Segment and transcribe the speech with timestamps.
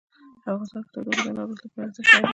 [0.49, 2.29] افغانستان کې تودوخه د نن او راتلونکي لپاره ارزښت لري.